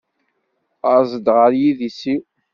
Aẓ-d 0.93 1.27
ɣer 1.35 1.51
yidis-iw. 1.61 2.21